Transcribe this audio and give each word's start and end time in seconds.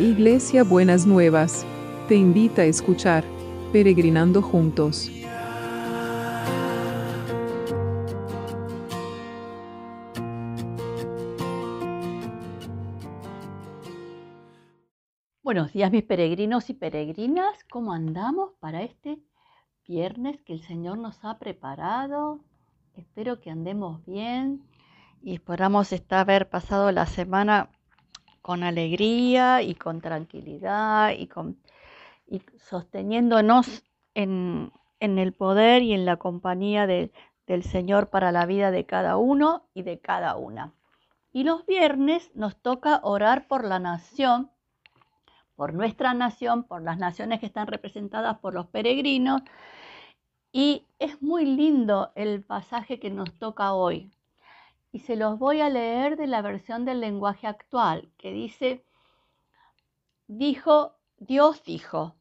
Iglesia 0.00 0.64
Buenas 0.64 1.06
Nuevas, 1.06 1.66
te 2.08 2.14
invita 2.14 2.62
a 2.62 2.64
escuchar 2.64 3.22
Peregrinando 3.70 4.40
Juntos. 4.40 5.10
Buenos 15.42 15.74
días 15.74 15.92
mis 15.92 16.04
peregrinos 16.04 16.70
y 16.70 16.72
peregrinas, 16.72 17.62
¿cómo 17.70 17.92
andamos 17.92 18.52
para 18.58 18.80
este 18.80 19.18
viernes 19.86 20.40
que 20.40 20.54
el 20.54 20.62
Señor 20.62 20.96
nos 20.96 21.22
ha 21.26 21.38
preparado? 21.38 22.40
Espero 22.94 23.38
que 23.38 23.50
andemos 23.50 24.02
bien 24.06 24.62
y 25.20 25.34
esperamos 25.34 25.92
estar, 25.92 26.20
haber 26.20 26.48
pasado 26.48 26.90
la 26.90 27.04
semana 27.04 27.68
con 28.50 28.64
alegría 28.64 29.62
y 29.62 29.76
con 29.76 30.00
tranquilidad 30.00 31.12
y, 31.16 31.28
con, 31.28 31.56
y 32.26 32.42
sosteniéndonos 32.58 33.84
en, 34.14 34.72
el 34.98 35.32
poder 35.32 35.84
y 35.84 35.92
en 35.92 36.04
la 36.04 36.16
compañía 36.16 36.88
del 36.88 37.62
Señor 37.62 38.10
para 38.10 38.32
la 38.32 38.46
vida 38.46 38.72
de 38.72 38.86
cada 38.86 39.18
uno 39.18 39.68
y 39.72 39.84
de 39.84 40.00
cada 40.00 40.34
una. 40.34 40.72
Y 41.32 41.44
los 41.44 41.64
viernes 41.64 42.32
nos 42.34 42.56
toca 42.56 42.98
orar 43.04 43.46
por 43.46 43.64
la 43.64 43.78
nación, 43.78 44.50
por 45.54 45.72
nuestra 45.72 46.12
nación, 46.12 46.64
por 46.64 46.82
las 46.82 46.98
naciones 46.98 47.38
que 47.38 47.46
están 47.46 47.68
representadas 47.68 48.40
por 48.40 48.52
los 48.52 48.66
peregrinos. 48.66 49.42
Y 50.50 50.88
es 50.98 51.22
muy 51.22 51.46
lindo 51.46 52.10
el 52.16 52.42
pasaje 52.42 52.98
que 52.98 53.10
nos 53.10 53.32
toca 53.38 53.74
hoy 53.74 54.10
y 54.92 55.00
se 55.00 55.16
los 55.16 55.38
voy 55.38 55.60
a 55.60 55.68
leer 55.68 56.16
de 56.16 56.26
la 56.26 56.42
versión 56.42 56.84
del 56.84 57.00
lenguaje 57.00 57.46
actual, 57.46 58.10
que 58.18 58.32
dice, 58.32 58.84
dijo, 60.26 60.96
Dios 61.18 61.62
dijo, 61.64 62.16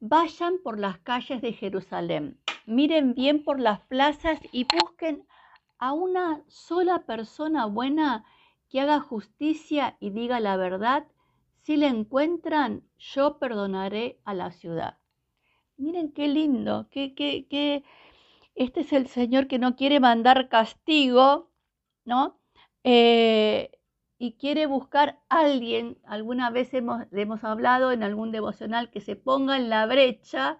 vayan 0.00 0.58
por 0.62 0.78
las 0.78 0.98
calles 0.98 1.40
de 1.40 1.52
Jerusalén, 1.52 2.38
miren 2.66 3.14
bien 3.14 3.44
por 3.44 3.58
las 3.58 3.80
plazas 3.80 4.38
y 4.52 4.66
busquen 4.82 5.26
a 5.78 5.92
una 5.92 6.42
sola 6.46 7.04
persona 7.06 7.66
buena 7.66 8.24
que 8.68 8.80
haga 8.80 9.00
justicia 9.00 9.96
y 9.98 10.10
diga 10.10 10.40
la 10.40 10.56
verdad. 10.56 11.06
Si 11.62 11.76
la 11.76 11.88
encuentran, 11.88 12.82
yo 12.98 13.38
perdonaré 13.38 14.20
a 14.24 14.34
la 14.34 14.52
ciudad. 14.52 14.98
Miren 15.76 16.12
qué 16.12 16.28
lindo, 16.28 16.88
qué, 16.90 17.14
qué, 17.14 17.46
qué, 17.48 17.82
este 18.60 18.80
es 18.80 18.92
el 18.92 19.06
Señor 19.08 19.48
que 19.48 19.58
no 19.58 19.74
quiere 19.74 20.00
mandar 20.00 20.50
castigo, 20.50 21.50
¿no? 22.04 22.38
Eh, 22.84 23.70
y 24.18 24.34
quiere 24.34 24.66
buscar 24.66 25.18
a 25.30 25.40
alguien, 25.40 25.98
alguna 26.04 26.50
vez 26.50 26.74
hemos, 26.74 27.06
hemos, 27.10 27.42
hablado 27.42 27.90
en 27.90 28.02
algún 28.02 28.32
devocional, 28.32 28.90
que 28.90 29.00
se 29.00 29.16
ponga 29.16 29.56
en 29.56 29.70
la 29.70 29.86
brecha 29.86 30.58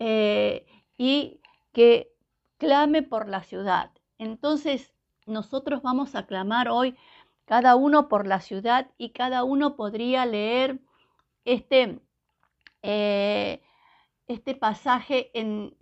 eh, 0.00 0.66
y 0.98 1.40
que 1.72 2.12
clame 2.58 3.04
por 3.04 3.28
la 3.28 3.44
ciudad. 3.44 3.92
Entonces, 4.18 4.92
nosotros 5.26 5.82
vamos 5.82 6.16
a 6.16 6.26
clamar 6.26 6.68
hoy 6.68 6.96
cada 7.44 7.76
uno 7.76 8.08
por 8.08 8.26
la 8.26 8.40
ciudad 8.40 8.90
y 8.98 9.10
cada 9.10 9.44
uno 9.44 9.76
podría 9.76 10.26
leer 10.26 10.80
este, 11.44 12.00
eh, 12.82 13.62
este 14.26 14.56
pasaje 14.56 15.30
en 15.34 15.76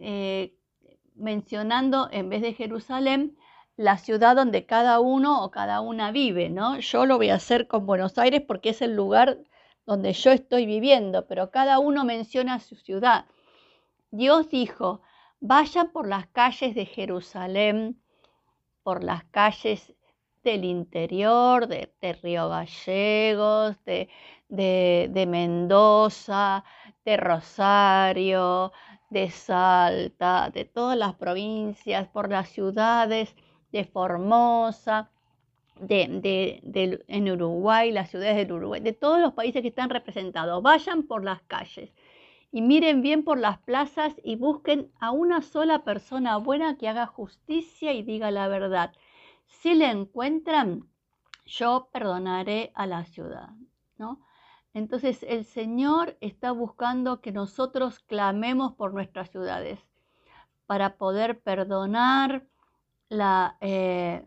mencionando 1.15 2.09
en 2.11 2.29
vez 2.29 2.43
de 2.43 2.55
Jerusalén 2.55 3.37
la 3.77 3.99
ciudad 3.99 4.37
donde 4.37 4.67
cada 4.67 5.01
uno 5.01 5.45
o 5.45 5.51
cada 5.51 5.81
una 5.81 6.13
vive, 6.13 6.49
¿no? 6.49 6.79
Yo 6.79 7.07
lo 7.07 7.17
voy 7.17 7.31
a 7.31 7.37
hacer 7.37 7.67
con 7.67 7.87
Buenos 7.87 8.19
Aires 8.19 8.43
porque 8.47 8.71
es 8.71 8.83
el 8.83 8.95
lugar 8.95 9.39
donde 9.87 10.13
yo 10.13 10.31
estoy 10.31 10.67
viviendo, 10.67 11.27
pero 11.27 11.51
cada 11.51 11.79
uno 11.79 12.05
menciona 12.05 12.61
su 12.61 12.77
ciudad. 12.77 13.27
Dios 14.11 14.49
dijo, 14.49 15.03
vayan 15.41 15.91
por 15.91 16.07
las 16.07 16.27
calles 16.29 16.75
de 16.75 16.87
Jerusalén, 16.87 18.01
por 18.83 19.03
las 19.03 19.25
calles 19.25 19.93
del 20.45 20.65
interior, 20.65 21.67
de, 21.67 21.93
Río 22.23 22.49
Gallegos, 22.49 23.77
de, 23.85 24.09
de 24.49 25.27
Mendoza, 25.27 26.65
de 27.05 27.17
Rosario, 27.17 28.73
de 29.15 29.31
Salta, 29.31 30.51
de 30.53 30.65
todas 30.65 30.99
las 30.99 31.15
provincias, 31.15 32.09
por 32.09 32.29
las 32.29 32.49
ciudades 32.49 33.35
de 33.71 33.85
Formosa, 33.85 35.09
de, 35.81 36.61
en 37.07 37.31
Uruguay, 37.31 37.93
las 37.93 38.11
ciudades 38.11 38.37
del 38.37 38.53
Uruguay, 38.53 38.81
de 38.81 38.93
todos 38.93 39.21
los 39.21 39.33
países 39.33 39.63
que 39.63 39.69
están 39.69 39.89
representados. 39.89 40.61
Vayan 40.63 41.05
por 41.05 41.23
las 41.25 41.43
calles 41.43 41.93
y 42.51 42.61
miren 42.61 43.03
bien 43.03 43.23
por 43.23 43.39
las 43.39 43.59
plazas 43.59 44.15
y 44.25 44.35
busquen 44.35 44.91
a 44.99 45.13
una 45.13 45.43
sola 45.43 45.85
persona 45.85 46.37
buena 46.39 46.77
que 46.77 46.89
haga 46.89 47.07
justicia 47.07 47.93
y 47.93 48.03
diga 48.03 48.33
la 48.33 48.49
verdad. 48.49 48.93
Si 49.47 49.75
le 49.75 49.91
encuentran, 49.91 50.89
yo 51.47 51.89
perdonaré 51.93 52.73
a 52.75 52.89
la 52.89 53.05
ciudad. 53.05 53.51
¿no? 53.97 54.21
Entonces 54.75 55.23
el 55.23 55.45
Señor 55.45 56.17
está 56.21 56.51
buscando 56.51 57.21
que 57.21 57.31
nosotros 57.31 58.01
clamemos 58.01 58.75
por 58.75 58.93
nuestras 58.93 59.31
ciudades 59.31 59.79
para 60.67 60.97
poder 60.97 61.41
perdonar 61.41 62.45
eh, 63.61 64.25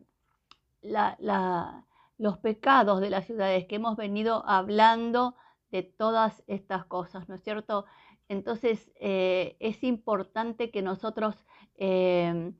los 2.17 2.37
pecados 2.39 3.01
de 3.01 3.09
las 3.09 3.25
ciudades 3.25 3.65
que 3.65 3.75
hemos 3.75 3.97
venido 3.97 4.43
hablando 4.47 5.35
de 5.69 5.83
todas 5.83 6.41
estas 6.47 6.85
cosas, 6.85 7.27
¿no 7.27 7.35
es 7.35 7.43
cierto? 7.43 7.85
Entonces 8.29 8.89
eh, 8.95 9.57
es 9.59 9.83
importante 9.83 10.71
que 10.71 10.81
nosotros 10.81 11.45
eh, 11.75 12.53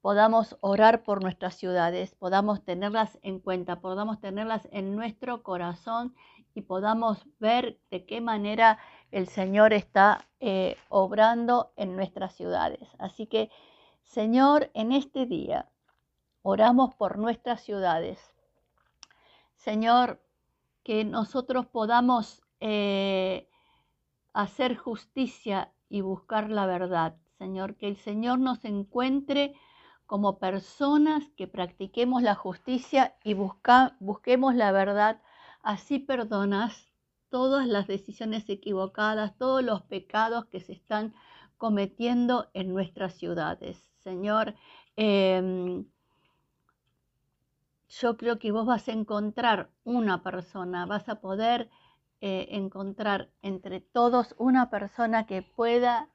podamos 0.00 0.56
orar 0.60 1.02
por 1.02 1.22
nuestras 1.22 1.54
ciudades, 1.56 2.14
podamos 2.14 2.64
tenerlas 2.64 3.18
en 3.22 3.38
cuenta, 3.38 3.80
podamos 3.80 4.20
tenerlas 4.20 4.68
en 4.72 4.96
nuestro 4.96 5.42
corazón 5.42 6.14
y 6.54 6.62
podamos 6.62 7.26
ver 7.38 7.78
de 7.90 8.06
qué 8.06 8.20
manera 8.20 8.78
el 9.10 9.28
Señor 9.28 9.72
está 9.72 10.26
eh, 10.40 10.76
obrando 10.88 11.72
en 11.76 11.96
nuestras 11.96 12.34
ciudades. 12.34 12.88
Así 12.98 13.26
que, 13.26 13.50
Señor, 14.02 14.70
en 14.74 14.92
este 14.92 15.26
día 15.26 15.68
oramos 16.42 16.94
por 16.94 17.18
nuestras 17.18 17.60
ciudades. 17.60 18.18
Señor, 19.54 20.22
que 20.82 21.04
nosotros 21.04 21.66
podamos 21.66 22.42
eh, 22.60 23.48
hacer 24.32 24.76
justicia 24.76 25.72
y 25.88 26.00
buscar 26.00 26.48
la 26.48 26.66
verdad. 26.66 27.16
Señor, 27.38 27.76
que 27.76 27.88
el 27.88 27.96
Señor 27.96 28.38
nos 28.38 28.64
encuentre 28.64 29.54
como 30.10 30.40
personas 30.40 31.22
que 31.36 31.46
practiquemos 31.46 32.20
la 32.20 32.34
justicia 32.34 33.14
y 33.22 33.34
busquemos 33.34 34.56
la 34.56 34.72
verdad 34.72 35.20
Así 35.62 36.00
perdonas 36.00 36.88
todas 37.28 37.68
las 37.68 37.86
decisiones 37.86 38.48
equivocadas, 38.48 39.38
todos 39.38 39.62
los 39.62 39.82
pecados 39.82 40.46
que 40.46 40.58
se 40.58 40.72
están 40.72 41.14
cometiendo 41.58 42.50
en 42.54 42.72
nuestras 42.72 43.14
ciudades. 43.14 43.88
Señor, 43.98 44.56
em, 44.96 45.84
yo 47.88 48.16
creo 48.16 48.40
que 48.40 48.50
vos 48.50 48.66
vas 48.66 48.88
a 48.88 48.92
encontrar 48.92 49.70
una 49.84 50.24
persona, 50.24 50.86
vas 50.86 51.08
a 51.08 51.20
poder 51.20 51.70
eh, 52.20 52.48
encontrar 52.50 53.30
entre 53.42 53.80
todos 53.80 54.34
una 54.38 54.70
persona 54.70 55.26
que 55.26 55.42
pueda, 55.42 56.08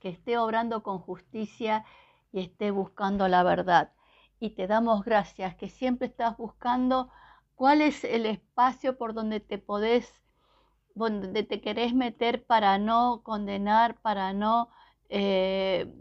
que 0.00 0.08
esté 0.08 0.38
obrando 0.38 0.82
con 0.82 0.98
justicia 0.98 1.84
y 2.32 2.40
esté 2.40 2.70
buscando 2.70 3.28
la 3.28 3.42
verdad. 3.42 3.92
Y 4.40 4.50
te 4.50 4.66
damos 4.66 5.04
gracias 5.04 5.56
que 5.56 5.68
siempre 5.68 6.08
estás 6.08 6.36
buscando 6.36 7.10
¿Cuál 7.58 7.82
es 7.82 8.04
el 8.04 8.24
espacio 8.24 8.96
por 8.96 9.14
donde 9.14 9.40
te 9.40 9.58
podés, 9.58 10.14
donde 10.94 11.42
te 11.42 11.60
querés 11.60 11.92
meter 11.92 12.46
para 12.46 12.78
no 12.78 13.22
condenar, 13.24 14.00
para 14.00 14.32
no 14.32 14.68
eh, 15.08 15.92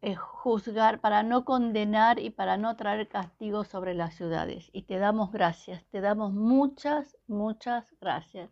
eh, 0.00 0.14
juzgar, 0.14 1.02
para 1.02 1.22
no 1.22 1.44
condenar 1.44 2.18
y 2.18 2.30
para 2.30 2.56
no 2.56 2.76
traer 2.76 3.10
castigo 3.10 3.64
sobre 3.64 3.92
las 3.92 4.14
ciudades? 4.14 4.70
Y 4.72 4.84
te 4.84 4.96
damos 4.96 5.32
gracias, 5.32 5.84
te 5.90 6.00
damos 6.00 6.32
muchas, 6.32 7.18
muchas 7.26 7.84
gracias. 8.00 8.48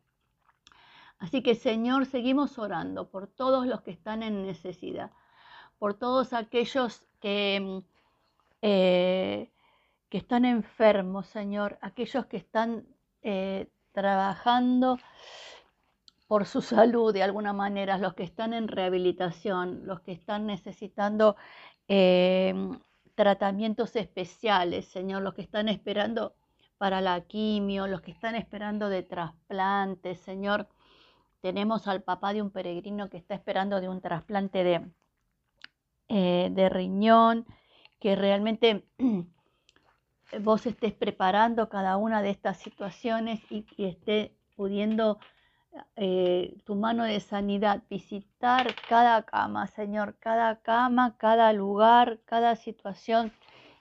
Así 1.19 1.43
que 1.43 1.55
Señor, 1.55 2.05
seguimos 2.05 2.59
orando 2.59 3.09
por 3.09 3.27
todos 3.27 3.67
los 3.67 3.81
que 3.81 3.93
están 3.93 4.23
en 4.23 4.45
necesidad, 4.45 5.13
por 5.79 5.95
todos 5.95 6.33
aquellos 6.33 7.05
que... 7.21 7.83
Eh, 8.63 9.51
que 10.15 10.19
están 10.19 10.45
enfermos, 10.45 11.27
Señor, 11.27 11.77
aquellos 11.81 12.27
que 12.27 12.37
están 12.37 12.87
eh, 13.23 13.67
trabajando 13.91 14.97
por 16.29 16.47
su 16.47 16.63
salud 16.63 17.13
de 17.13 17.25
alguna 17.25 17.53
manera, 17.53 17.99
los 17.99 18.15
que 18.15 18.23
están 18.23 18.55
en 18.55 18.69
rehabilitación, 18.69 19.87
los 19.87 20.03
que 20.03 20.13
están 20.13 20.47
necesitando 20.47 21.35
em, 21.89 22.79
tratamientos 23.17 23.97
especiales, 23.97 24.87
Señor, 24.87 25.23
los 25.23 25.35
que 25.35 25.43
están 25.43 25.69
esperando 25.69 26.37
para 26.79 27.01
la 27.01 27.21
quimio, 27.23 27.89
los 27.89 28.01
que 28.01 28.13
están 28.13 28.37
esperando 28.37 28.89
de 28.89 29.03
trasplante, 29.03 30.15
Señor. 30.15 30.69
Tenemos 31.41 31.89
al 31.89 32.05
papá 32.05 32.33
de 32.33 32.41
un 32.41 32.51
peregrino 32.51 33.11
que 33.11 33.17
está 33.17 33.35
esperando 33.35 33.81
de 33.81 33.89
un 33.89 34.01
trasplante 34.01 34.63
de, 34.63 34.87
eh, 36.09 36.49
de 36.53 36.69
riñón, 36.69 37.47
que 38.01 38.17
realmente 38.17 38.85
vos 40.41 40.67
estés 40.67 40.93
preparando 40.93 41.69
cada 41.69 41.97
una 41.97 42.23
de 42.23 42.31
estas 42.31 42.59
situaciones 42.59 43.41
y, 43.51 43.67
y 43.77 43.87
esté 43.87 44.37
pudiendo 44.57 45.19
eh, 45.97 46.57
tu 46.65 46.77
mano 46.77 47.05
de 47.05 47.19
sanidad, 47.21 47.83
visitar 47.91 48.75
cada 48.89 49.23
cama, 49.23 49.67
Señor, 49.67 50.17
cada 50.21 50.61
cama, 50.61 51.17
cada 51.19 51.53
lugar, 51.53 52.21
cada 52.25 52.57
situación 52.57 53.33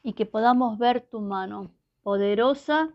y 0.02 0.14
que 0.14 0.26
podamos 0.26 0.78
ver 0.80 1.02
tu 1.02 1.22
mano 1.22 1.72
poderosa 2.02 2.90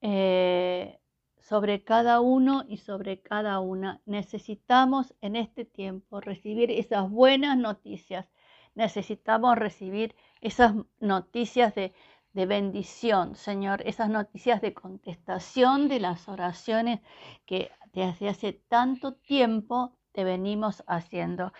eh, 0.00 1.00
sobre 1.48 1.82
cada 1.82 2.20
uno 2.20 2.64
y 2.68 2.76
sobre 2.76 3.22
cada 3.22 3.60
una. 3.60 4.02
Necesitamos 4.04 5.14
en 5.22 5.34
este 5.34 5.64
tiempo 5.64 6.20
recibir 6.20 6.70
esas 6.70 7.08
buenas 7.08 7.56
noticias. 7.56 8.26
Necesitamos 8.74 9.56
recibir 9.56 10.14
esas 10.42 10.74
noticias 11.00 11.74
de, 11.74 11.94
de 12.34 12.44
bendición, 12.44 13.34
Señor, 13.34 13.80
esas 13.86 14.10
noticias 14.10 14.60
de 14.60 14.74
contestación 14.74 15.88
de 15.88 16.00
las 16.00 16.28
oraciones 16.28 17.00
que 17.46 17.70
desde 17.94 18.28
hace 18.28 18.52
tanto 18.52 19.14
tiempo 19.14 19.96
te 20.12 20.24
venimos 20.24 20.84
haciendo. 20.86 21.54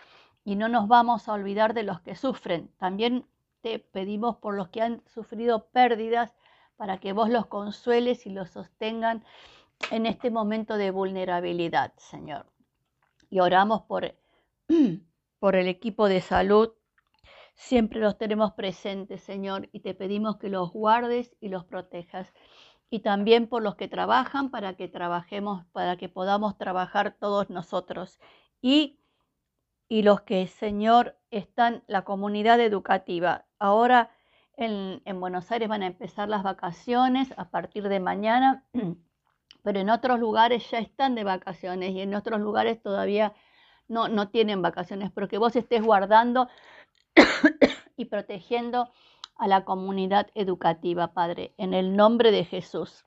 Y 0.45 0.57
no 0.57 0.69
nos 0.69 0.87
vamos 0.87 1.31
a 1.31 1.33
olvidar 1.33 1.73
de 1.73 1.85
los 1.85 2.03
que 2.03 2.15
sufren. 2.15 2.71
También 2.77 3.25
te 3.63 3.79
pedimos 3.79 4.37
por 4.37 4.55
los 4.55 4.69
que 4.69 4.83
han 4.83 5.03
sufrido 5.07 5.69
pérdidas 5.71 6.35
para 6.77 6.99
que 6.99 7.15
vos 7.15 7.31
los 7.31 7.47
consueles 7.47 8.27
y 8.27 8.31
los 8.31 8.51
sostengan 8.51 9.25
en 9.91 10.07
este 10.07 10.31
momento 10.31 10.77
de 10.77 10.91
vulnerabilidad, 10.91 11.93
Señor. 11.97 12.47
Y 13.31 13.41
oramos 13.41 13.83
por, 13.83 14.15
por 15.39 15.57
el 15.57 15.69
equipo 15.69 16.09
de 16.09 16.21
salud. 16.21 16.73
Siempre 17.55 18.01
los 18.01 18.19
tenemos 18.19 18.53
presentes, 18.53 19.23
Señor, 19.23 19.69
y 19.73 19.81
te 19.81 19.95
pedimos 19.95 20.37
que 20.39 20.49
los 20.49 20.73
guardes 20.73 21.35
y 21.41 21.49
los 21.49 21.65
protejas. 21.65 22.33
Y 22.91 23.01
también 23.01 23.49
por 23.49 23.63
los 23.63 23.77
que 23.77 23.89
trabajan 23.89 24.51
para 24.51 24.75
que 24.75 24.89
trabajemos, 24.89 25.67
para 25.73 25.97
que 25.97 26.09
podamos 26.09 26.57
trabajar 26.57 27.17
todos 27.19 27.51
nosotros. 27.51 28.19
Y, 28.63 29.01
y 29.89 30.03
los 30.03 30.23
que, 30.23 30.47
Señor, 30.47 31.19
están, 31.31 31.83
la 31.87 32.05
comunidad 32.05 32.61
educativa. 32.61 33.47
Ahora 33.59 34.11
en, 34.59 35.21
Buenos 35.21 35.51
Aires 35.53 35.69
van 35.69 35.83
a 35.83 35.87
empezar 35.87 36.29
las 36.29 36.43
vacaciones 36.43 37.33
a 37.37 37.49
partir 37.51 37.89
de 37.89 38.01
mañana, 38.01 38.65
pero 39.69 39.81
en 39.81 39.91
otros 39.91 40.19
lugares 40.19 40.71
ya 40.71 40.79
están 40.79 41.15
de 41.15 41.25
vacaciones 41.25 41.91
y 41.91 42.01
en 42.01 42.15
otros 42.15 42.41
lugares 42.41 42.81
todavía 42.81 43.35
no, 43.87 44.09
no 44.09 44.31
tienen 44.31 44.63
vacaciones, 44.63 45.13
pero 45.15 45.29
que 45.29 45.37
vos 45.37 45.55
estés 45.57 45.83
guardando 45.83 46.49
y 47.99 48.07
protegiendo 48.07 48.91
a 49.37 49.47
la 49.47 49.67
comunidad 49.67 50.29
educativa, 50.35 51.13
Padre, 51.13 51.53
en 51.59 51.75
el 51.75 51.95
nombre 51.95 52.33
de 52.33 52.47
Jesús, 52.47 53.05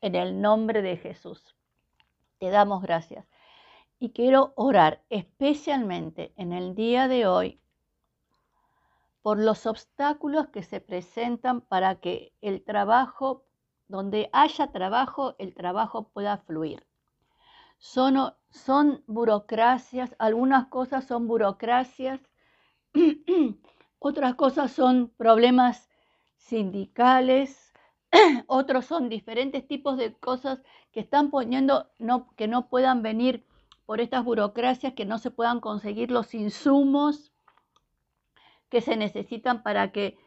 en 0.00 0.14
el 0.14 0.40
nombre 0.40 0.80
de 0.80 0.96
Jesús. 0.96 1.54
Te 2.38 2.48
damos 2.48 2.80
gracias. 2.80 3.26
Y 3.98 4.12
quiero 4.12 4.54
orar 4.56 5.02
especialmente 5.10 6.32
en 6.36 6.54
el 6.54 6.74
día 6.74 7.06
de 7.06 7.26
hoy 7.26 7.60
por 9.20 9.38
los 9.38 9.66
obstáculos 9.66 10.48
que 10.48 10.62
se 10.62 10.80
presentan 10.80 11.60
para 11.60 11.96
que 11.96 12.32
el 12.40 12.64
trabajo, 12.64 13.44
donde 13.88 14.28
haya 14.32 14.68
trabajo, 14.68 15.34
el 15.38 15.54
trabajo 15.54 16.08
pueda 16.08 16.38
fluir. 16.38 16.86
Son, 17.78 18.34
son 18.50 19.02
burocracias, 19.06 20.14
algunas 20.18 20.66
cosas 20.68 21.06
son 21.06 21.26
burocracias, 21.26 22.20
otras 23.98 24.34
cosas 24.34 24.72
son 24.72 25.12
problemas 25.16 25.88
sindicales, 26.36 27.72
otros 28.46 28.86
son 28.86 29.08
diferentes 29.08 29.66
tipos 29.66 29.96
de 29.96 30.14
cosas 30.14 30.60
que 30.92 31.00
están 31.00 31.30
poniendo 31.30 31.90
que 32.36 32.48
no 32.48 32.68
puedan 32.68 33.02
venir 33.02 33.46
por 33.86 34.00
estas 34.00 34.24
burocracias, 34.24 34.92
que 34.92 35.06
no 35.06 35.18
se 35.18 35.30
puedan 35.30 35.60
conseguir 35.60 36.10
los 36.10 36.34
insumos 36.34 37.32
que 38.68 38.80
se 38.82 38.96
necesitan 38.96 39.62
para 39.62 39.92
que 39.92 40.18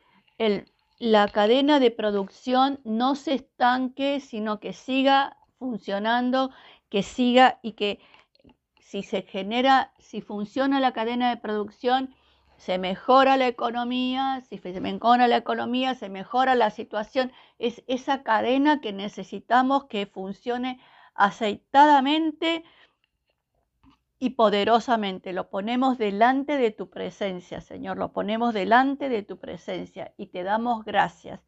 la 1.02 1.28
cadena 1.28 1.80
de 1.80 1.90
producción 1.90 2.80
no 2.84 3.16
se 3.16 3.34
estanque, 3.34 4.20
sino 4.20 4.60
que 4.60 4.72
siga 4.72 5.36
funcionando, 5.58 6.52
que 6.90 7.02
siga 7.02 7.58
y 7.64 7.72
que 7.72 8.00
si 8.80 9.02
se 9.02 9.24
genera, 9.24 9.94
si 9.98 10.22
funciona 10.22 10.80
la 10.80 10.92
cadena 10.94 11.32
de 11.32 11.38
producción, 11.38 12.14
se 12.58 12.78
mejora 12.78 13.36
la 13.36 13.48
economía, 13.48 14.44
si 14.48 14.60
se 14.60 14.80
mejora 14.80 15.28
la 15.28 15.38
economía, 15.38 15.96
se 15.96 16.08
mejora 16.08 16.54
la 16.54 16.70
situación. 16.70 17.32
Es 17.58 17.84
esa 17.88 18.22
cadena 18.22 18.80
que 18.80 18.94
necesitamos 18.94 19.86
que 19.86 20.06
funcione 20.06 20.80
aceitadamente 21.16 22.64
y 24.24 24.30
poderosamente 24.30 25.34
lo 25.34 25.50
ponemos 25.50 25.98
delante 25.98 26.56
de 26.58 26.70
tu 26.70 26.92
presencia, 26.92 27.60
Señor, 27.60 27.98
lo 27.98 28.14
ponemos 28.14 28.54
delante 28.54 29.10
de 29.10 29.24
tu 29.24 29.40
presencia 29.40 30.14
y 30.16 30.28
te 30.28 30.44
damos 30.44 30.86
gracias, 30.86 31.42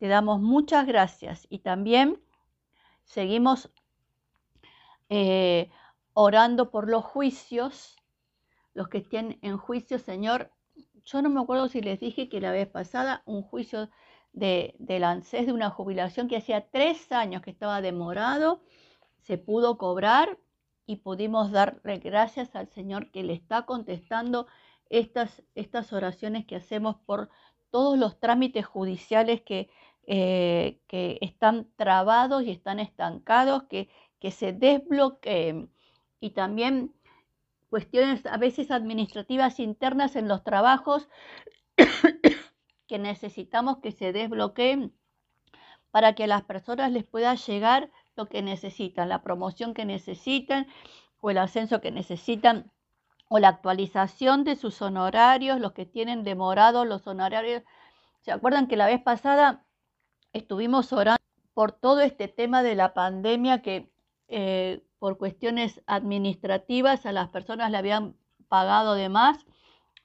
te 0.00 0.08
damos 0.08 0.40
muchas 0.40 0.88
gracias 0.88 1.46
y 1.50 1.60
también 1.60 2.20
seguimos 3.04 3.70
eh, 5.08 5.70
orando 6.14 6.72
por 6.72 6.90
los 6.90 7.04
juicios, 7.04 7.96
los 8.74 8.88
que 8.88 8.98
estén 8.98 9.38
en 9.42 9.56
juicio, 9.56 10.00
Señor. 10.00 10.50
Yo 11.04 11.22
no 11.22 11.30
me 11.30 11.40
acuerdo 11.40 11.68
si 11.68 11.80
les 11.80 12.00
dije 12.00 12.28
que 12.28 12.40
la 12.40 12.50
vez 12.50 12.66
pasada 12.66 13.22
un 13.24 13.42
juicio 13.42 13.88
de, 14.32 14.74
del 14.80 15.04
ANSES 15.04 15.46
de 15.46 15.52
una 15.52 15.70
jubilación 15.70 16.26
que 16.26 16.38
hacía 16.38 16.68
tres 16.72 17.12
años 17.12 17.42
que 17.42 17.52
estaba 17.52 17.80
demorado, 17.80 18.62
se 19.20 19.38
pudo 19.38 19.78
cobrar 19.78 20.40
y 20.86 20.96
pudimos 20.96 21.50
darle 21.50 21.98
gracias 21.98 22.54
al 22.54 22.68
Señor 22.68 23.10
que 23.10 23.24
le 23.24 23.32
está 23.32 23.66
contestando 23.66 24.46
estas, 24.88 25.42
estas 25.54 25.92
oraciones 25.92 26.46
que 26.46 26.56
hacemos 26.56 26.96
por 27.04 27.28
todos 27.70 27.98
los 27.98 28.18
trámites 28.20 28.64
judiciales 28.64 29.42
que, 29.42 29.68
eh, 30.06 30.80
que 30.86 31.18
están 31.20 31.68
trabados 31.76 32.44
y 32.44 32.52
están 32.52 32.78
estancados, 32.78 33.64
que, 33.64 33.88
que 34.20 34.30
se 34.30 34.52
desbloqueen. 34.52 35.70
Y 36.20 36.30
también 36.30 36.94
cuestiones 37.68 38.24
a 38.26 38.36
veces 38.36 38.70
administrativas 38.70 39.58
internas 39.58 40.14
en 40.16 40.28
los 40.28 40.44
trabajos 40.44 41.08
que 42.86 42.98
necesitamos 42.98 43.78
que 43.78 43.90
se 43.90 44.12
desbloqueen 44.12 44.94
para 45.90 46.14
que 46.14 46.24
a 46.24 46.28
las 46.28 46.42
personas 46.44 46.92
les 46.92 47.04
pueda 47.04 47.34
llegar 47.34 47.90
lo 48.16 48.26
que 48.26 48.42
necesitan, 48.42 49.08
la 49.08 49.22
promoción 49.22 49.74
que 49.74 49.84
necesitan 49.84 50.66
o 51.20 51.30
el 51.30 51.38
ascenso 51.38 51.80
que 51.80 51.90
necesitan 51.90 52.72
o 53.28 53.38
la 53.38 53.48
actualización 53.48 54.44
de 54.44 54.56
sus 54.56 54.80
honorarios, 54.82 55.60
los 55.60 55.72
que 55.72 55.86
tienen 55.86 56.24
demorados 56.24 56.86
los 56.86 57.06
honorarios. 57.06 57.62
¿Se 58.22 58.32
acuerdan 58.32 58.68
que 58.68 58.76
la 58.76 58.86
vez 58.86 59.02
pasada 59.02 59.64
estuvimos 60.32 60.92
orando 60.92 61.22
por 61.54 61.72
todo 61.72 62.00
este 62.00 62.28
tema 62.28 62.62
de 62.62 62.74
la 62.74 62.94
pandemia 62.94 63.62
que 63.62 63.90
eh, 64.28 64.84
por 64.98 65.18
cuestiones 65.18 65.82
administrativas 65.86 67.06
a 67.06 67.12
las 67.12 67.28
personas 67.28 67.70
le 67.70 67.78
habían 67.78 68.16
pagado 68.48 68.94
de 68.94 69.08
más 69.08 69.44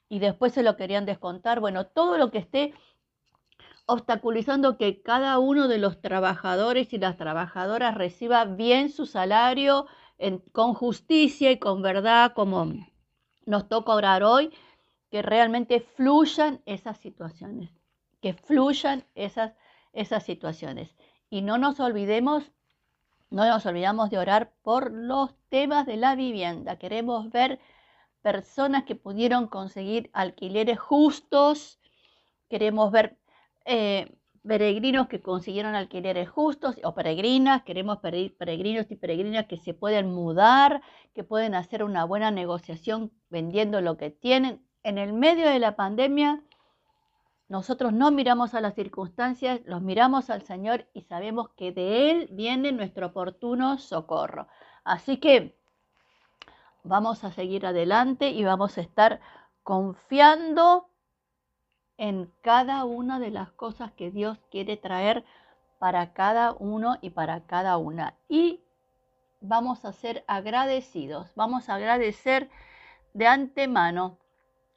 y 0.08 0.18
después 0.18 0.52
se 0.52 0.62
lo 0.62 0.76
querían 0.76 1.06
descontar? 1.06 1.60
Bueno, 1.60 1.86
todo 1.86 2.18
lo 2.18 2.30
que 2.30 2.38
esté 2.38 2.74
obstaculizando 3.92 4.76
que 4.78 5.02
cada 5.02 5.38
uno 5.38 5.68
de 5.68 5.78
los 5.78 6.00
trabajadores 6.00 6.92
y 6.92 6.98
las 6.98 7.16
trabajadoras 7.16 7.94
reciba 7.94 8.44
bien 8.44 8.90
su 8.90 9.06
salario 9.06 9.86
con 10.52 10.74
justicia 10.74 11.50
y 11.50 11.58
con 11.58 11.82
verdad, 11.82 12.32
como 12.34 12.72
nos 13.44 13.68
toca 13.68 13.92
orar 13.92 14.22
hoy, 14.22 14.52
que 15.10 15.20
realmente 15.20 15.80
fluyan 15.80 16.62
esas 16.64 16.98
situaciones, 16.98 17.70
que 18.20 18.32
fluyan 18.32 19.04
esas, 19.14 19.52
esas 19.92 20.22
situaciones. 20.22 20.94
Y 21.28 21.42
no 21.42 21.58
nos 21.58 21.80
olvidemos, 21.80 22.50
no 23.30 23.46
nos 23.46 23.66
olvidamos 23.66 24.10
de 24.10 24.18
orar 24.18 24.52
por 24.62 24.92
los 24.92 25.34
temas 25.48 25.86
de 25.86 25.96
la 25.96 26.14
vivienda. 26.14 26.78
Queremos 26.78 27.30
ver 27.30 27.58
personas 28.22 28.84
que 28.84 28.94
pudieron 28.94 29.48
conseguir 29.48 30.10
alquileres 30.12 30.78
justos, 30.78 31.80
queremos 32.48 32.92
ver 32.92 33.18
eh, 33.64 34.12
peregrinos 34.46 35.08
que 35.08 35.20
consiguieron 35.20 35.74
alquileres 35.74 36.28
justos 36.28 36.76
o 36.82 36.94
peregrinas, 36.94 37.62
queremos 37.62 37.98
peregrinos 37.98 38.90
y 38.90 38.96
peregrinas 38.96 39.46
que 39.46 39.58
se 39.58 39.74
pueden 39.74 40.10
mudar, 40.10 40.82
que 41.14 41.24
pueden 41.24 41.54
hacer 41.54 41.84
una 41.84 42.04
buena 42.04 42.30
negociación 42.30 43.12
vendiendo 43.30 43.80
lo 43.80 43.96
que 43.96 44.10
tienen. 44.10 44.66
En 44.82 44.98
el 44.98 45.12
medio 45.12 45.48
de 45.48 45.58
la 45.58 45.76
pandemia 45.76 46.42
nosotros 47.52 47.92
no 47.92 48.10
miramos 48.10 48.54
a 48.54 48.62
las 48.62 48.74
circunstancias, 48.74 49.60
los 49.66 49.82
miramos 49.82 50.30
al 50.30 50.40
Señor 50.40 50.88
y 50.94 51.02
sabemos 51.02 51.50
que 51.50 51.70
de 51.70 52.10
Él 52.10 52.28
viene 52.32 52.72
nuestro 52.72 53.08
oportuno 53.08 53.76
socorro. 53.76 54.48
Así 54.84 55.18
que 55.18 55.54
vamos 56.82 57.24
a 57.24 57.30
seguir 57.30 57.66
adelante 57.66 58.30
y 58.30 58.42
vamos 58.42 58.78
a 58.78 58.80
estar 58.80 59.20
confiando 59.62 60.88
en 62.02 62.32
cada 62.40 62.84
una 62.84 63.20
de 63.20 63.30
las 63.30 63.52
cosas 63.52 63.92
que 63.92 64.10
Dios 64.10 64.36
quiere 64.50 64.76
traer 64.76 65.24
para 65.78 66.12
cada 66.12 66.50
uno 66.50 66.98
y 67.00 67.10
para 67.10 67.46
cada 67.46 67.76
una. 67.76 68.16
Y 68.28 68.60
vamos 69.40 69.84
a 69.84 69.92
ser 69.92 70.24
agradecidos, 70.26 71.32
vamos 71.36 71.68
a 71.68 71.76
agradecer 71.76 72.50
de 73.14 73.28
antemano 73.28 74.18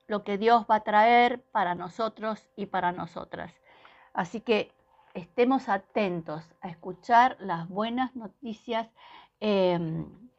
lo 0.05 0.23
que 0.23 0.37
Dios 0.37 0.67
va 0.69 0.75
a 0.75 0.83
traer 0.83 1.41
para 1.45 1.73
nosotros 1.73 2.47
y 2.55 2.67
para 2.67 2.91
nosotras. 2.91 3.51
Así 4.13 4.39
que 4.39 4.71
estemos 5.15 5.67
atentos 5.67 6.43
a 6.61 6.69
escuchar 6.69 7.37
las 7.39 7.67
buenas 7.67 8.15
noticias 8.15 8.87
em, 9.39 10.29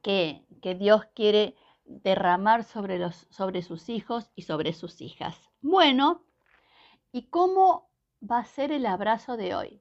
que, 0.00 0.42
que, 0.62 0.74
Dios 0.74 1.04
quiere 1.14 1.54
derramar 1.84 2.64
sobre, 2.64 2.98
los, 2.98 3.26
sobre 3.30 3.62
sus 3.62 3.88
hijos 3.88 4.30
y 4.34 4.42
sobre 4.42 4.72
sus 4.72 5.00
hijas. 5.00 5.50
Bueno, 5.60 6.24
¿y 7.12 7.28
cómo 7.28 7.90
va 8.22 8.38
a 8.38 8.44
ser 8.44 8.72
el 8.72 8.86
abrazo 8.86 9.36
de 9.36 9.54
hoy? 9.54 9.80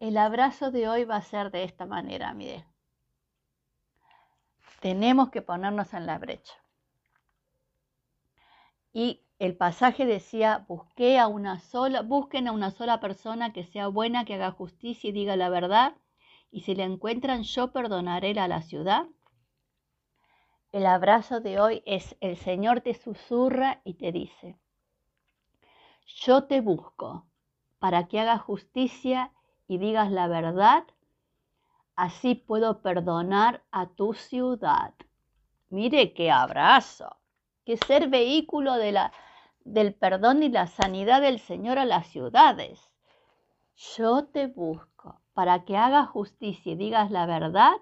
El 0.00 0.16
abrazo 0.16 0.70
de 0.70 0.88
hoy 0.88 1.04
va 1.04 1.16
a 1.16 1.22
ser 1.22 1.50
de 1.50 1.64
esta 1.64 1.86
manera, 1.86 2.34
mire. 2.34 2.66
Tenemos 4.80 5.30
que 5.30 5.42
ponernos 5.42 5.94
en 5.94 6.06
la 6.06 6.18
brecha. 6.18 6.54
Y 8.92 9.22
el 9.38 9.56
pasaje 9.56 10.04
decía, 10.04 10.64
busqué 10.68 11.18
a 11.18 11.26
una 11.28 11.60
sola, 11.60 12.02
busquen 12.02 12.48
a 12.48 12.52
una 12.52 12.70
sola 12.72 13.00
persona 13.00 13.52
que 13.52 13.64
sea 13.64 13.86
buena, 13.86 14.24
que 14.24 14.34
haga 14.34 14.50
justicia 14.50 15.10
y 15.10 15.12
diga 15.12 15.36
la 15.36 15.48
verdad, 15.48 15.94
y 16.52 16.60
si 16.60 16.76
la 16.76 16.84
encuentran 16.84 17.42
yo 17.42 17.72
perdonaré 17.72 18.38
a 18.38 18.46
la 18.46 18.62
ciudad. 18.62 19.06
El 20.70 20.86
abrazo 20.86 21.40
de 21.40 21.60
hoy 21.60 21.82
es 21.84 22.16
el 22.20 22.36
Señor 22.36 22.82
te 22.82 22.94
susurra 22.94 23.80
y 23.84 23.94
te 23.94 24.12
dice, 24.12 24.56
yo 26.06 26.44
te 26.44 26.60
busco 26.60 27.26
para 27.80 28.06
que 28.06 28.20
hagas 28.20 28.42
justicia 28.42 29.32
y 29.66 29.78
digas 29.78 30.12
la 30.12 30.28
verdad 30.28 30.84
Así 31.96 32.34
puedo 32.34 32.80
perdonar 32.80 33.62
a 33.70 33.86
tu 33.86 34.14
ciudad. 34.14 34.94
Mire 35.68 36.14
qué 36.14 36.30
abrazo, 36.30 37.16
que 37.64 37.76
ser 37.76 38.08
vehículo 38.08 38.74
de 38.74 38.92
la, 38.92 39.12
del 39.64 39.94
perdón 39.94 40.42
y 40.42 40.48
la 40.48 40.66
sanidad 40.66 41.20
del 41.20 41.38
Señor 41.38 41.78
a 41.78 41.84
las 41.84 42.06
ciudades. 42.08 42.90
Yo 43.96 44.24
te 44.24 44.46
busco 44.46 44.91
para 45.34 45.64
que 45.64 45.76
hagas 45.76 46.08
justicia 46.08 46.72
y 46.72 46.76
digas 46.76 47.10
la 47.10 47.26
verdad. 47.26 47.72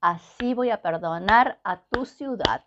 Así 0.00 0.54
voy 0.54 0.70
a 0.70 0.82
perdonar 0.82 1.60
a 1.64 1.82
tu 1.82 2.06
ciudad. 2.06 2.64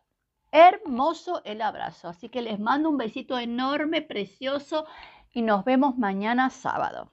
Hermoso 0.51 1.41
el 1.45 1.61
abrazo. 1.61 2.09
Así 2.09 2.29
que 2.29 2.41
les 2.41 2.59
mando 2.59 2.89
un 2.89 2.97
besito 2.97 3.39
enorme, 3.39 4.01
precioso 4.01 4.85
y 5.31 5.41
nos 5.41 5.65
vemos 5.65 5.97
mañana 5.97 6.49
sábado. 6.49 7.12